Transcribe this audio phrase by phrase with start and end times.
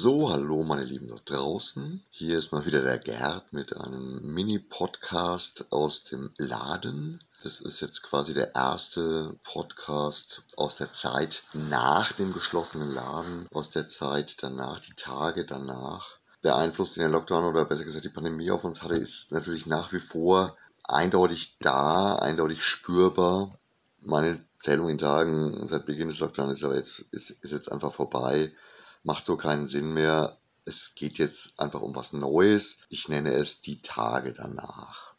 [0.00, 2.04] So, hallo meine Lieben dort draußen.
[2.10, 7.18] Hier ist mal wieder der Gerd mit einem Mini-Podcast aus dem Laden.
[7.42, 13.70] Das ist jetzt quasi der erste Podcast aus der Zeit nach dem geschlossenen Laden, aus
[13.70, 16.18] der Zeit danach, die Tage danach.
[16.44, 19.66] Der Einfluss, den der Lockdown oder besser gesagt die Pandemie auf uns hatte, ist natürlich
[19.66, 20.56] nach wie vor
[20.86, 23.58] eindeutig da, eindeutig spürbar.
[24.04, 27.92] Meine Zählung in Tagen seit Beginn des Lockdowns ist aber jetzt, ist, ist jetzt einfach
[27.92, 28.52] vorbei
[29.08, 30.38] macht so keinen Sinn mehr.
[30.66, 32.76] Es geht jetzt einfach um was Neues.
[32.90, 35.14] Ich nenne es die Tage danach.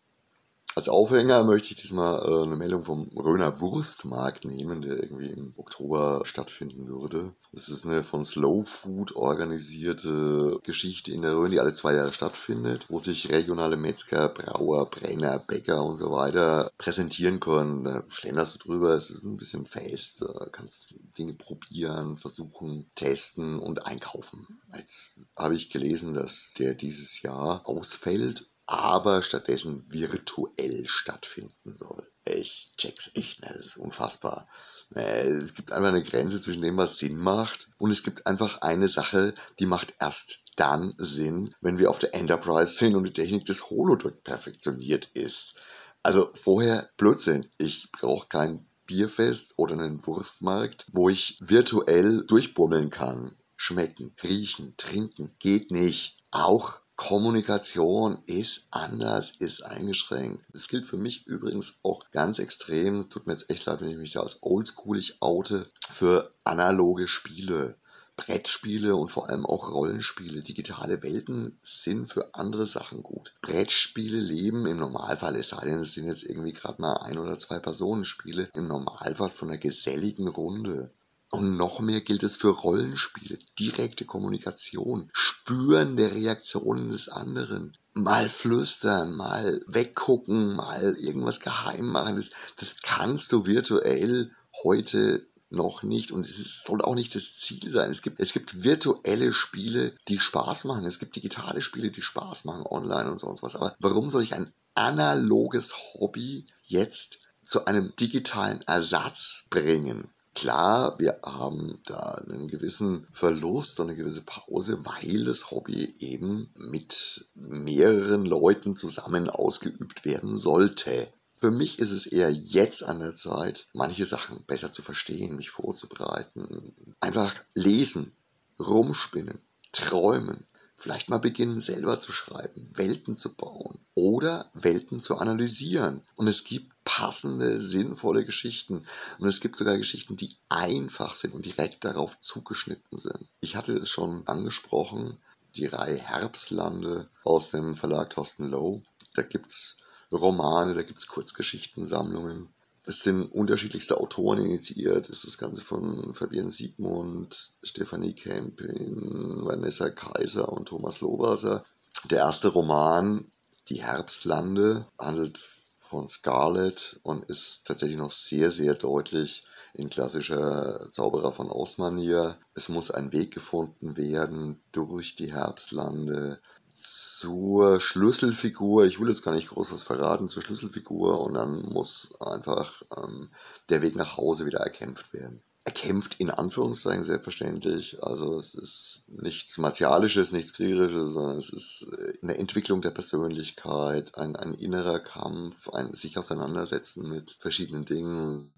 [0.80, 5.54] Als Aufhänger möchte ich diesmal äh, eine Meldung vom Röner Wurstmarkt nehmen, der irgendwie im
[5.58, 7.34] Oktober stattfinden würde.
[7.52, 12.14] Das ist eine von Slow Food organisierte Geschichte in der Rhön, die alle zwei Jahre
[12.14, 17.84] stattfindet, wo sich regionale Metzger, Brauer, Brenner, Bäcker und so weiter präsentieren können.
[17.84, 23.60] Da schlenderst du drüber, es ist ein bisschen fest, da kannst Dinge probieren, versuchen, testen
[23.60, 24.48] und einkaufen.
[24.74, 32.08] Jetzt habe ich gelesen, dass der dieses Jahr ausfällt aber stattdessen virtuell stattfinden soll.
[32.24, 33.52] Ich check's echt, ne?
[33.56, 34.46] das ist unfassbar.
[34.94, 38.62] Äh, es gibt einfach eine Grenze zwischen dem, was Sinn macht und es gibt einfach
[38.62, 43.14] eine Sache, die macht erst dann Sinn, wenn wir auf der Enterprise sind und die
[43.14, 45.56] Technik des Holodeck perfektioniert ist.
[46.04, 47.50] Also vorher Blödsinn.
[47.58, 53.36] Ich brauche kein Bierfest oder einen Wurstmarkt, wo ich virtuell durchbummeln kann.
[53.56, 55.36] Schmecken, riechen, trinken.
[55.40, 56.18] Geht nicht.
[56.32, 60.44] Auch Kommunikation ist anders, ist eingeschränkt.
[60.52, 63.10] Das gilt für mich übrigens auch ganz extrem.
[63.10, 67.78] Tut mir jetzt echt leid, wenn ich mich da als oldschoolig oute für analoge Spiele.
[68.18, 73.34] Brettspiele und vor allem auch Rollenspiele, digitale Welten sind für andere Sachen gut.
[73.42, 77.40] Brettspiele leben im Normalfall, es sei denn, es sind jetzt irgendwie gerade mal ein oder
[77.40, 80.92] zwei Personenspiele, im Normalfall von einer geselligen Runde.
[81.32, 83.38] Und noch mehr gilt es für Rollenspiele.
[83.60, 87.78] Direkte Kommunikation, Spüren der Reaktionen des anderen.
[87.94, 92.16] Mal flüstern, mal weggucken, mal irgendwas geheim machen.
[92.16, 94.32] Das, das kannst du virtuell
[94.64, 97.90] heute noch nicht und es ist, soll auch nicht das Ziel sein.
[97.90, 100.86] Es gibt, es gibt virtuelle Spiele, die Spaß machen.
[100.86, 103.56] Es gibt digitale Spiele, die Spaß machen, online und sonst was.
[103.56, 110.10] Aber warum soll ich ein analoges Hobby jetzt zu einem digitalen Ersatz bringen?
[110.40, 116.50] Klar, wir haben da einen gewissen Verlust und eine gewisse Pause, weil das Hobby eben
[116.56, 121.12] mit mehreren Leuten zusammen ausgeübt werden sollte.
[121.36, 125.50] Für mich ist es eher jetzt an der Zeit, manche Sachen besser zu verstehen, mich
[125.50, 126.96] vorzubereiten.
[127.02, 128.14] Einfach lesen,
[128.60, 129.40] rumspinnen,
[129.74, 130.46] träumen,
[130.80, 136.04] Vielleicht mal beginnen, selber zu schreiben, Welten zu bauen oder Welten zu analysieren.
[136.16, 138.86] Und es gibt passende, sinnvolle Geschichten.
[139.20, 143.28] Und es gibt sogar Geschichten, die einfach sind und direkt darauf zugeschnitten sind.
[143.42, 145.18] Ich hatte es schon angesprochen,
[145.56, 148.82] die Reihe Herbstlande aus dem Verlag Thorsten Lowe.
[149.16, 149.80] Da gibt es
[150.14, 152.48] Romane, da gibt es Kurzgeschichtensammlungen.
[152.90, 155.10] Es sind unterschiedlichste Autoren initiiert.
[155.10, 161.64] Es ist das Ganze von Fabian Siegmund, Stefanie Kempin, Vanessa Kaiser und Thomas Lohwasser.
[162.10, 163.26] Der erste Roman,
[163.70, 165.38] Die Herbstlande, handelt
[165.78, 169.46] von Scarlett und ist tatsächlich noch sehr, sehr deutlich
[169.76, 172.38] in klassischer Zauberer von Ausmanier.
[172.56, 176.42] Es muss ein Weg gefunden werden durch die Herbstlande
[176.82, 178.86] zur Schlüsselfigur.
[178.86, 183.30] Ich will jetzt gar nicht groß was verraten zur Schlüsselfigur und dann muss einfach ähm,
[183.70, 185.42] der Weg nach Hause wieder erkämpft werden.
[185.66, 188.02] Erkämpft in Anführungszeichen selbstverständlich.
[188.04, 194.18] Also es ist nichts Martialisches, nichts Kriegerisches, sondern es ist äh, eine Entwicklung der Persönlichkeit,
[194.18, 198.52] ein, ein innerer Kampf, ein sich auseinandersetzen mit verschiedenen Dingen.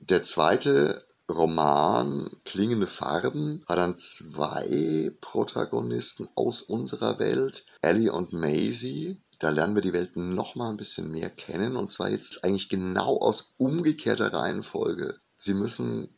[0.00, 9.20] Der zweite Roman Klingende Farben hat dann zwei Protagonisten aus unserer Welt, Ellie und Maisie.
[9.38, 12.68] Da lernen wir die Welt noch mal ein bisschen mehr kennen und zwar jetzt eigentlich
[12.68, 15.20] genau aus umgekehrter Reihenfolge.
[15.38, 16.08] Sie müssen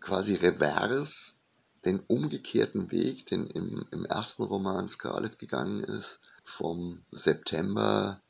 [0.00, 1.36] quasi reverse
[1.84, 8.20] den umgekehrten Weg, den im, im ersten Roman Scarlett gegangen ist, vom September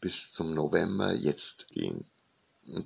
[0.00, 2.08] bis zum November jetzt gehen.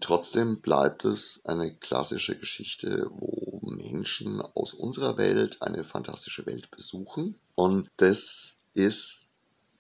[0.01, 7.39] Trotzdem bleibt es eine klassische Geschichte, wo Menschen aus unserer Welt eine fantastische Welt besuchen.
[7.55, 9.29] Und das ist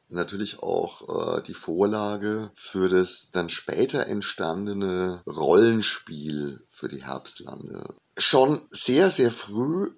[0.08, 7.94] natürlich auch äh, die Vorlage für das dann später entstandene Rollenspiel für die Herbstlande.
[8.18, 9.92] Schon sehr, sehr früh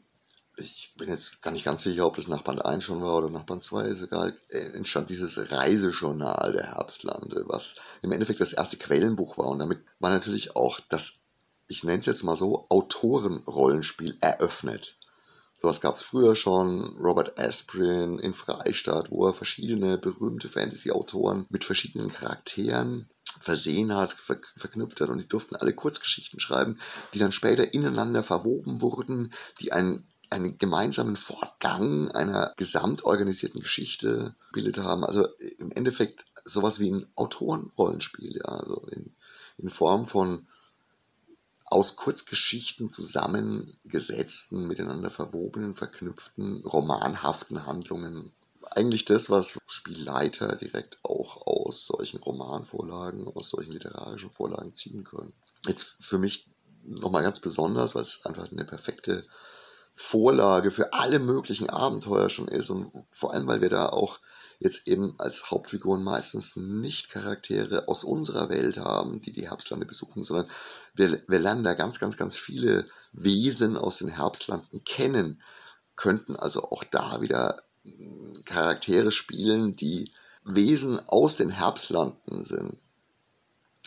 [0.57, 3.31] ich bin jetzt gar nicht ganz sicher, ob das nach Band 1 schon war oder
[3.31, 8.53] nach Band 2, ist egal, äh, entstand dieses Reisejournal der Herbstlande, was im Endeffekt das
[8.53, 9.49] erste Quellenbuch war.
[9.49, 11.25] Und damit war natürlich auch das,
[11.67, 14.97] ich nenne es jetzt mal so, Autorenrollenspiel eröffnet.
[15.57, 16.97] Sowas gab es früher schon.
[16.99, 23.09] Robert Asprin in Freistadt, wo er verschiedene berühmte Fantasy-Autoren mit verschiedenen Charakteren
[23.41, 26.79] versehen hat, ver verknüpft hat und die durften alle Kurzgeschichten schreiben,
[27.13, 34.79] die dann später ineinander verwoben wurden, die einen, einen gemeinsamen Fortgang einer gesamtorganisierten Geschichte bildet
[34.79, 35.05] haben.
[35.05, 35.27] Also
[35.59, 39.15] im Endeffekt sowas wie ein Autorenrollenspiel, ja, also in,
[39.59, 40.47] in Form von
[41.67, 48.33] aus Kurzgeschichten zusammengesetzten, miteinander verwobenen, verknüpften, romanhaften Handlungen.
[48.71, 55.33] Eigentlich das, was Spielleiter direkt auch aus solchen Romanvorlagen, aus solchen literarischen Vorlagen ziehen können.
[55.67, 56.49] Jetzt für mich
[56.85, 59.25] nochmal ganz besonders, weil es einfach eine perfekte
[59.95, 64.21] Vorlage für alle möglichen Abenteuer schon ist und vor allem, weil wir da auch
[64.59, 70.23] jetzt eben als Hauptfiguren meistens nicht Charaktere aus unserer Welt haben, die die Herbstlande besuchen,
[70.23, 70.49] sondern
[70.95, 75.41] wir, wir lernen da ganz, ganz, ganz viele Wesen aus den Herbstlanden kennen,
[75.97, 80.13] könnten also auch da wieder hm, Charaktere spielen, die
[80.45, 82.84] Wesen aus den Herbstlanden sind.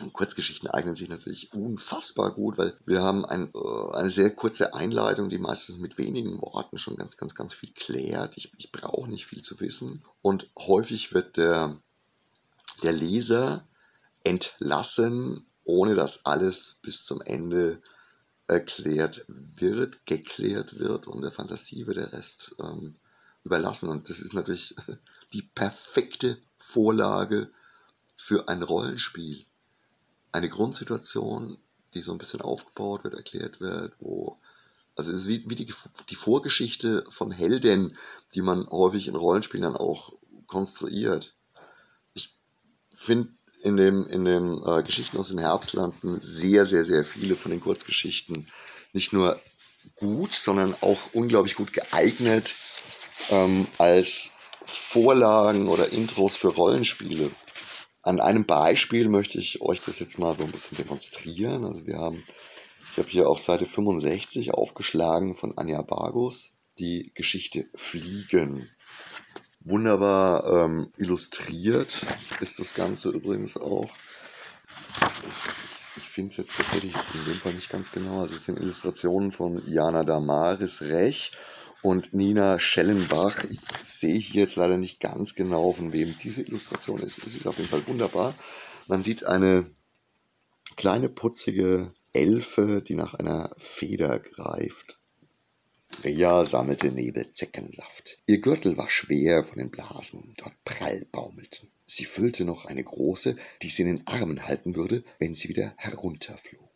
[0.00, 4.74] Und Kurzgeschichten eignen sich natürlich unfassbar gut, weil wir haben ein, äh, eine sehr kurze
[4.74, 8.36] Einleitung, die meistens mit wenigen Worten schon ganz, ganz, ganz viel klärt.
[8.36, 10.04] Ich, ich brauche nicht viel zu wissen.
[10.22, 11.76] Und häufig wird der,
[12.84, 13.66] der Leser
[14.22, 17.82] entlassen, ohne dass alles bis zum Ende
[18.46, 22.94] erklärt wird, geklärt wird und der Fantasie wird der Rest ähm,
[23.42, 23.88] überlassen.
[23.88, 24.76] Und das ist natürlich
[25.32, 27.50] die perfekte Vorlage
[28.16, 29.44] für ein Rollenspiel
[30.32, 31.58] eine Grundsituation,
[31.94, 34.36] die so ein bisschen aufgebaut wird, erklärt wird, wo,
[34.96, 35.72] also es ist wie, wie die,
[36.10, 37.96] die Vorgeschichte von Helden,
[38.34, 40.12] die man häufig in Rollenspielen dann auch
[40.46, 41.34] konstruiert.
[42.14, 42.36] Ich
[42.92, 43.30] finde
[43.62, 47.60] in dem, in dem äh, Geschichten aus den Herbstlanden sehr, sehr, sehr viele von den
[47.60, 48.46] Kurzgeschichten
[48.92, 49.38] nicht nur
[49.96, 52.54] gut, sondern auch unglaublich gut geeignet
[53.30, 54.32] ähm, als
[54.66, 57.30] Vorlagen oder Intros für Rollenspiele.
[58.08, 61.66] An einem Beispiel möchte ich euch das jetzt mal so ein bisschen demonstrieren.
[61.66, 62.24] Also wir haben,
[62.92, 68.66] ich habe hier auf Seite 65 aufgeschlagen von Anja Bargus die Geschichte Fliegen.
[69.60, 72.00] Wunderbar ähm, illustriert
[72.40, 73.90] ist das Ganze übrigens auch.
[75.26, 78.22] Ich, ich finde es jetzt tatsächlich in dem Fall nicht ganz genau.
[78.22, 81.30] Also es sind Illustrationen von Jana Damaris Rech
[81.82, 83.44] und Nina Schellenbach.
[83.44, 87.18] Ich sehe hier jetzt leider nicht ganz genau, von wem diese Illustration ist.
[87.18, 88.34] Es ist auf jeden Fall wunderbar.
[88.86, 89.64] Man sieht eine
[90.76, 94.98] kleine putzige Elfe, die nach einer Feder greift.
[96.04, 98.18] Ria sammelte Nebelzeckensaft.
[98.26, 101.70] Ihr Gürtel war schwer von den Blasen, dort prall baumelten.
[101.86, 105.74] Sie füllte noch eine große, die sie in den Armen halten würde, wenn sie wieder
[105.76, 106.67] herunterflog.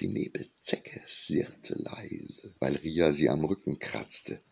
[0.00, 4.42] Die Nebelzecke sirrte leise, weil Ria sie am Rücken kratzte.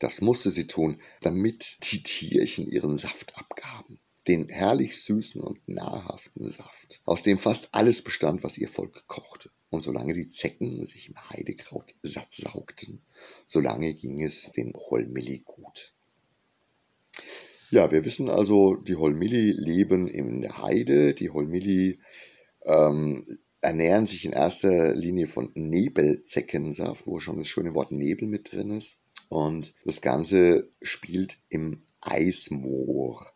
[0.00, 4.00] Das musste sie tun, damit die Tierchen ihren Saft abgaben.
[4.26, 9.50] Den herrlich süßen und nahrhaften Saft, aus dem fast alles bestand, was ihr Volk kochte.
[9.70, 13.02] Und solange die Zecken sich im Heidekraut satt saugten,
[13.46, 15.94] solange ging es den Holmilli gut.
[17.70, 21.14] Ja, wir wissen also, die Holmilli leben in der Heide.
[21.14, 22.00] Die Holmilli
[22.64, 28.52] ähm, ernähren sich in erster Linie von Nebelzeckensaft, wo schon das schöne Wort Nebel mit
[28.52, 29.00] drin ist.
[29.28, 33.26] Und das Ganze spielt im Eismoor.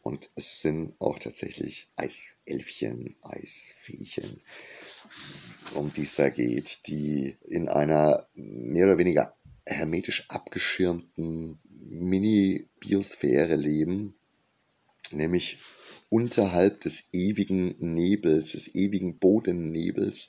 [0.00, 4.40] Und es sind auch tatsächlich Eiselfchen, Eisfeechen,
[5.74, 14.14] um die es da geht, die in einer mehr oder weniger hermetisch abgeschirmten Mini-Biosphäre leben,
[15.12, 15.58] nämlich
[16.08, 20.28] unterhalb des ewigen Nebels, des ewigen Bodennebels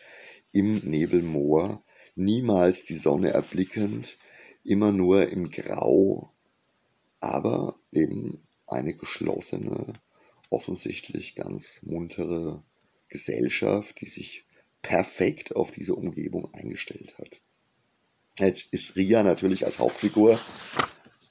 [0.52, 1.84] im Nebelmoor,
[2.16, 4.18] niemals die Sonne erblickend,
[4.64, 6.32] immer nur im Grau,
[7.20, 9.94] aber eben eine geschlossene,
[10.50, 12.64] offensichtlich ganz muntere
[13.10, 14.46] Gesellschaft, die sich
[14.82, 17.42] perfekt auf diese Umgebung eingestellt hat.
[18.38, 20.40] Jetzt ist Ria natürlich als Hauptfigur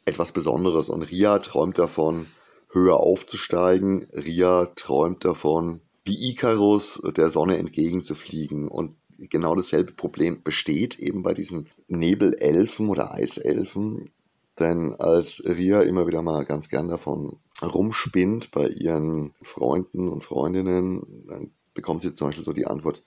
[0.04, 2.26] etwas Besonderes und Ria träumt davon,
[2.72, 4.08] höher aufzusteigen.
[4.12, 8.68] Ria träumt davon, wie Icarus der Sonne entgegenzufliegen.
[8.68, 14.10] Und genau dasselbe Problem besteht eben bei diesen Nebelelfen oder Eiselfen.
[14.58, 21.24] Denn als Ria immer wieder mal ganz gern davon rumspinnt bei ihren Freunden und Freundinnen,
[21.28, 23.02] dann bekommt sie zum Beispiel so die Antwort,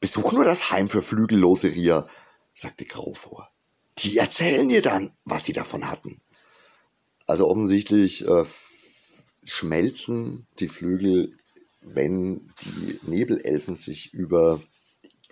[0.00, 2.06] besuch nur das Heim für flügellose Ria,
[2.52, 3.48] sagte Grau vor.
[3.98, 6.18] Die erzählen dir dann, was sie davon hatten.
[7.26, 8.44] Also offensichtlich äh,
[9.44, 11.36] schmelzen die Flügel,
[11.82, 14.60] wenn die Nebelelfen sich über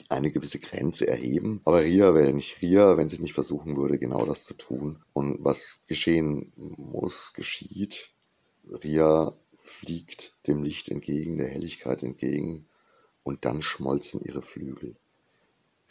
[0.08, 1.60] eine gewisse Grenze erheben.
[1.64, 5.02] Aber Ria wäre nicht Ria, wenn sie nicht versuchen würde, genau das zu tun.
[5.12, 8.10] Und was geschehen muss, geschieht.
[8.68, 12.66] Ria fliegt dem Licht entgegen, der Helligkeit entgegen,
[13.22, 14.96] und dann schmolzen ihre Flügel.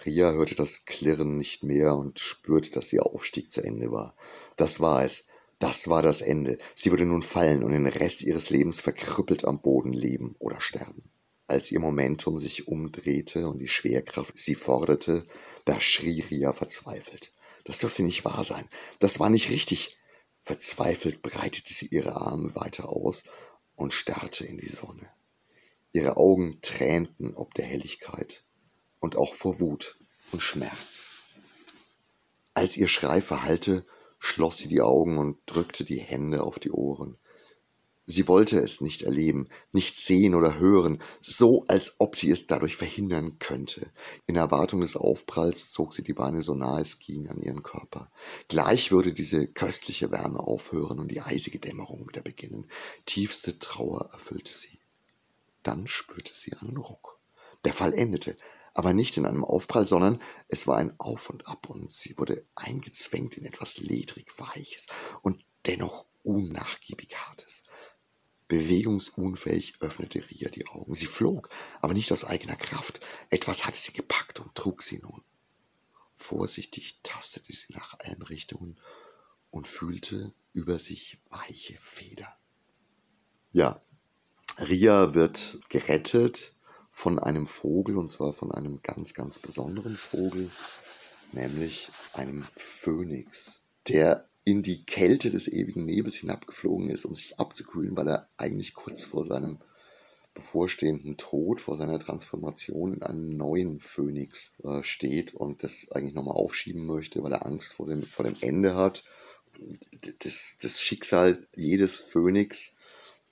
[0.05, 4.15] Ria hörte das Klirren nicht mehr und spürte, dass ihr Aufstieg zu Ende war.
[4.55, 5.27] Das war es.
[5.59, 6.57] Das war das Ende.
[6.73, 11.11] Sie würde nun fallen und den Rest ihres Lebens verkrüppelt am Boden leben oder sterben.
[11.47, 15.25] Als ihr Momentum sich umdrehte und die Schwerkraft sie forderte,
[15.65, 17.33] da schrie Ria verzweifelt.
[17.65, 18.67] Das durfte nicht wahr sein.
[18.99, 19.97] Das war nicht richtig.
[20.43, 23.25] Verzweifelt breitete sie ihre Arme weiter aus
[23.75, 25.09] und starrte in die Sonne.
[25.91, 28.43] Ihre Augen tränten ob der Helligkeit
[28.99, 29.97] und auch vor Wut
[30.31, 31.09] und Schmerz.
[32.53, 33.85] Als ihr Schrei verhallte,
[34.19, 37.17] schloss sie die Augen und drückte die Hände auf die Ohren.
[38.11, 42.75] Sie wollte es nicht erleben, nicht sehen oder hören, so als ob sie es dadurch
[42.75, 43.91] verhindern könnte.
[44.25, 48.11] In Erwartung des Aufpralls zog sie die Beine so nahe es ging an ihren Körper.
[48.47, 52.67] Gleich würde diese köstliche Wärme aufhören und die eisige Dämmerung wieder beginnen.
[53.05, 54.79] Tiefste Trauer erfüllte sie.
[55.61, 57.19] Dann spürte sie einen Ruck.
[57.63, 58.35] Der Fall endete,
[58.79, 62.45] aber nicht in einem Aufprall, sondern es war ein Auf und Ab und sie wurde
[62.55, 64.85] eingezwängt in etwas ledrig Weiches
[65.21, 67.63] und dennoch unnachgiebig Hartes.
[68.47, 70.93] Bewegungsunfähig öffnete Ria die Augen.
[70.93, 71.49] Sie flog,
[71.81, 73.01] aber nicht aus eigener Kraft.
[73.29, 75.25] Etwas hatte sie gepackt und trug sie nun.
[76.15, 78.79] Vorsichtig tastete sie nach allen Richtungen
[79.49, 82.31] und fühlte über sich weiche Federn.
[83.51, 83.81] Ja,
[84.57, 86.55] Ria wird gerettet
[86.89, 90.49] von einem Vogel, und zwar von einem ganz, ganz besonderen Vogel,
[91.31, 97.95] nämlich einem Phönix, der in die Kälte des ewigen Nebels hinabgeflogen ist, um sich abzukühlen,
[97.95, 99.59] weil er eigentlich kurz vor seinem
[100.33, 106.35] bevorstehenden Tod, vor seiner Transformation in einen neuen Phönix äh, steht und das eigentlich nochmal
[106.35, 109.03] aufschieben möchte, weil er Angst vor dem, vor dem Ende hat.
[110.19, 112.75] Das, das Schicksal jedes Phönix,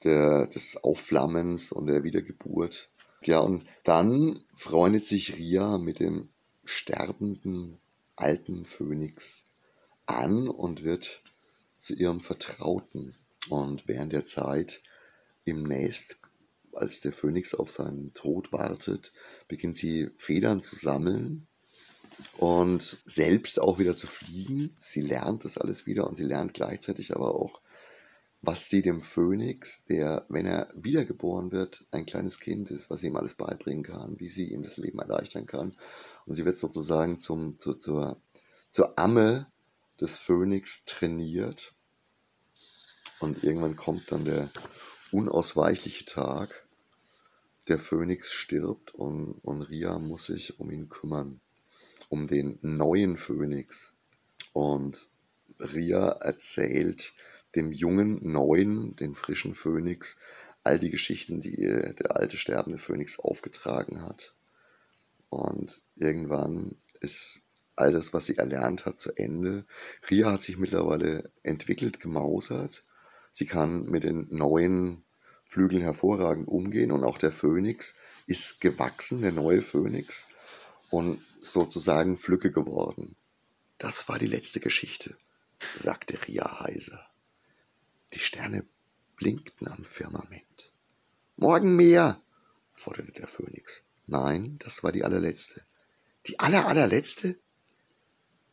[0.04, 2.92] der, des Aufflammens und der Wiedergeburt
[3.24, 6.30] ja, und dann freundet sich Ria mit dem
[6.64, 7.80] sterbenden
[8.16, 9.46] alten Phönix
[10.06, 11.22] an und wird
[11.78, 13.16] zu ihrem Vertrauten.
[13.50, 14.82] Und während der Zeit
[15.46, 16.20] im Nest,
[16.74, 19.14] als der Phönix auf seinen Tod wartet,
[19.48, 21.48] beginnt sie Federn zu sammeln
[22.38, 24.74] und selbst auch wieder zu fliegen.
[24.76, 27.62] Sie lernt das alles wieder und sie lernt gleichzeitig aber auch
[28.41, 33.08] was sie dem Phönix, der, wenn er wiedergeboren wird, ein kleines Kind ist, was sie
[33.08, 35.75] ihm alles beibringen kann, wie sie ihm das Leben erleichtern kann.
[36.25, 38.22] Und sie wird sozusagen zum, zu, zur,
[38.70, 39.48] zur Amme
[40.00, 41.74] des Phönix trainiert.
[43.20, 44.50] Und irgendwann kommt dann der
[45.12, 46.67] unausweichliche Tag.
[47.67, 51.41] Der Phönix stirbt und, und Ria muss sich um ihn kümmern,
[52.08, 53.94] um den neuen Phönix.
[54.53, 55.10] Und
[55.60, 57.13] Ria erzählt
[57.58, 60.20] dem jungen, neuen, den frischen Phönix
[60.64, 64.36] all die Geschichten, die der alte sterbende Phönix aufgetragen hat.
[65.30, 67.42] Und irgendwann ist
[67.76, 69.66] all das, was sie erlernt hat, zu Ende.
[70.10, 72.84] Ria hat sich mittlerweile entwickelt, gemausert.
[73.32, 75.04] Sie kann mit den neuen
[75.46, 77.96] Flügeln hervorragend umgehen und auch der Phönix
[78.26, 80.28] ist gewachsen, der neue Phönix,
[80.90, 83.16] und sozusagen Flücke geworden.
[83.78, 85.18] Das war die letzte Geschichte,
[85.78, 87.07] sagte Ria heiser.
[88.14, 88.66] Die Sterne
[89.16, 90.74] blinkten am Firmament.
[91.36, 92.22] Morgen mehr,
[92.74, 93.84] forderte der Phönix.
[94.06, 95.64] Nein, das war die allerletzte.
[96.28, 97.38] Die aller, allerletzte?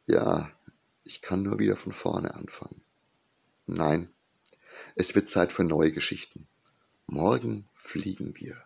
[0.06, 0.50] Ja,
[1.04, 2.82] ich kann nur wieder von vorne anfangen.
[3.66, 4.12] Nein,
[4.96, 6.46] es wird Zeit für neue Geschichten.
[7.06, 8.56] Morgen fliegen wir.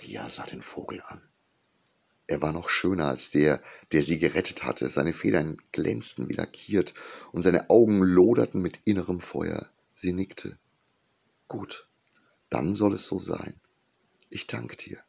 [0.00, 1.20] Ria sah den Vogel an.
[2.26, 3.60] Er war noch schöner als der,
[3.90, 4.88] der sie gerettet hatte.
[4.88, 6.94] Seine Federn glänzten wie lackiert
[7.32, 9.68] und seine Augen loderten mit innerem Feuer.
[9.94, 10.58] Sie nickte.
[11.48, 11.88] Gut,
[12.48, 13.60] dann soll es so sein.
[14.30, 15.02] Ich danke dir,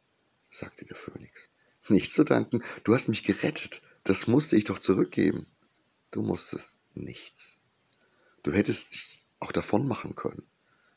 [0.50, 1.48] sagte der Phönix.
[1.88, 3.82] Nicht zu danken, du hast mich gerettet.
[4.04, 5.46] Das musste ich doch zurückgeben.
[6.10, 7.58] Du musstest nichts.
[8.42, 10.46] Du hättest dich auch davon machen können.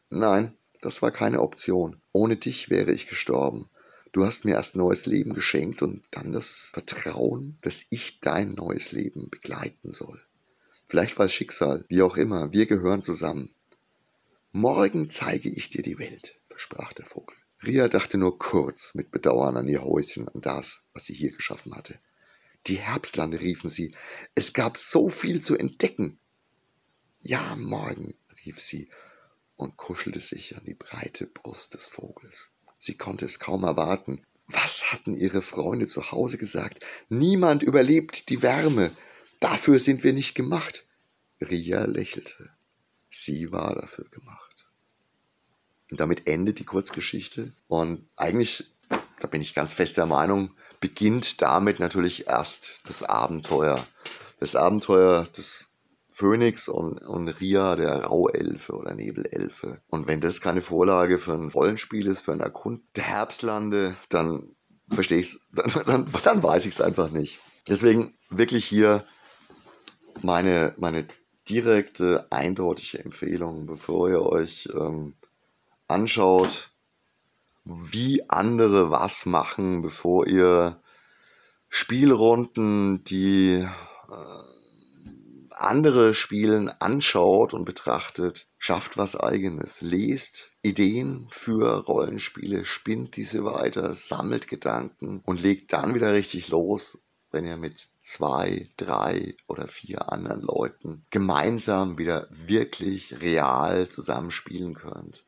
[0.10, 2.02] Nein, das war keine Option.
[2.12, 3.70] Ohne dich wäre ich gestorben.
[4.12, 8.92] Du hast mir erst neues Leben geschenkt und dann das Vertrauen, dass ich dein neues
[8.92, 10.22] Leben begleiten soll.
[10.88, 13.54] Vielleicht war es Schicksal, wie auch immer, wir gehören zusammen.
[14.52, 17.36] Morgen zeige ich dir die Welt, versprach der Vogel.
[17.64, 21.76] Ria dachte nur kurz mit Bedauern an ihr Häuschen, an das, was sie hier geschaffen
[21.76, 22.00] hatte.
[22.68, 23.96] Die Herbstlande riefen sie,
[24.36, 26.20] es gab so viel zu entdecken.
[27.20, 28.90] Ja, morgen, rief sie
[29.56, 32.52] und kuschelte sich an die breite Brust des Vogels.
[32.78, 34.22] Sie konnte es kaum erwarten.
[34.48, 36.84] Was hatten ihre Freunde zu Hause gesagt?
[37.10, 38.92] Niemand überlebt die Wärme.
[39.40, 40.86] Dafür sind wir nicht gemacht.
[41.42, 42.50] Ria lächelte.
[43.10, 44.68] Sie war dafür gemacht.
[45.92, 47.54] Und damit endet die Kurzgeschichte.
[47.68, 48.72] Und eigentlich,
[49.20, 53.86] da bin ich ganz fest der Meinung, beginnt damit natürlich erst das Abenteuer.
[54.40, 55.66] Das Abenteuer des
[56.18, 59.82] Phönix und, und Ria, der Rauelfe oder Nebelelfe.
[59.86, 64.56] Und wenn das keine Vorlage für ein Rollenspiel ist, für ein Erkund der Herbstlande, dann
[64.90, 67.38] verstehe ich es, dann, dann, dann weiß ich es einfach nicht.
[67.68, 69.04] Deswegen wirklich hier
[70.24, 71.06] meine, meine
[71.48, 75.14] direkte, eindeutige Empfehlung, bevor ihr euch ähm,
[75.88, 76.72] anschaut,
[77.64, 80.82] wie andere was machen, bevor ihr
[81.70, 83.68] Spielrunden, die
[84.10, 84.47] äh,
[85.62, 93.96] andere Spielen anschaut und betrachtet, schafft was eigenes, lest Ideen für Rollenspiele, spinnt diese weiter,
[93.96, 97.00] sammelt Gedanken und legt dann wieder richtig los,
[97.32, 105.26] wenn ihr mit zwei, drei oder vier anderen Leuten gemeinsam wieder wirklich real zusammenspielen könnt.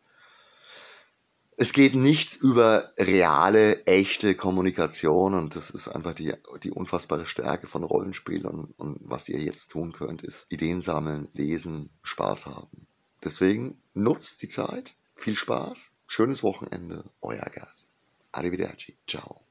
[1.62, 7.68] Es geht nichts über reale, echte Kommunikation und das ist einfach die, die unfassbare Stärke
[7.68, 12.88] von Rollenspielen und, und was ihr jetzt tun könnt, ist Ideen sammeln, lesen, Spaß haben.
[13.26, 17.86] Deswegen nutzt die Zeit, viel Spaß, schönes Wochenende, euer Gerd.
[18.32, 19.42] Arrivederci, ciao.